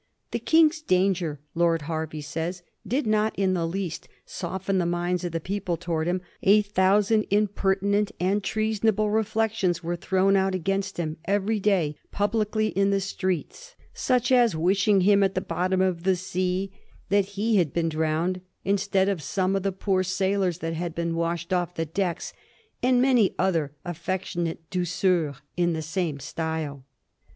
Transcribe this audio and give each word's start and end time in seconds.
''The 0.31 0.39
King's 0.39 0.81
danger," 0.81 1.39
Lord 1.53 1.83
Hervey 1.83 2.21
says, 2.21 2.63
'* 2.75 2.87
did 2.93 3.05
not 3.05 3.37
in 3.37 3.53
the 3.53 3.67
least 3.67 4.07
soften 4.25 4.79
the 4.79 4.87
minds 4.87 5.23
of 5.23 5.31
the 5.31 5.39
people 5.39 5.77
towards 5.77 6.09
him; 6.09 6.21
a 6.41 6.63
thousand 6.63 7.27
impertinent 7.29 8.11
and 8.19 8.43
treasonable 8.43 9.11
reflections 9.11 9.83
were 9.83 9.95
thrown 9.95 10.35
out 10.35 10.55
against* 10.55 10.97
him 10.97 11.17
every 11.25 11.59
day 11.59 11.97
publicly 12.11 12.69
in 12.69 12.89
the 12.89 12.99
streets— 12.99 13.75
such 13.93 14.31
as 14.31 14.55
wishing 14.55 15.01
him 15.01 15.21
at 15.21 15.35
the 15.35 15.39
bottom 15.39 15.81
of 15.81 16.01
the 16.01 16.15
sea; 16.15 16.71
that 17.09 17.25
he 17.37 17.57
had 17.57 17.71
been 17.71 17.85
^0 17.85 17.85
A 17.85 17.85
HISTORY 17.89 18.07
OF 18.07 18.09
THE 18.09 18.09
FOUR 18.09 18.25
6E0RGE& 18.25 18.31
ch.zzt. 18.31 18.33
drowned 18.35 18.41
instead 18.65 19.09
of 19.09 19.21
some 19.21 19.55
of 19.55 19.61
the 19.61 19.71
poor 19.71 20.01
sailors 20.01 20.57
that 20.57 20.73
had 20.73 20.95
been 20.95 21.13
washed 21.15 21.53
off 21.53 21.75
the 21.75 21.85
decks— 21.85 22.33
^and 22.83 22.97
many 22.99 23.35
other 23.37 23.73
affectionate 23.85 24.67
douceurs 24.71 25.35
in 25.55 25.73
the 25.73 25.83
same 25.83 26.19
style.'' 26.19 26.83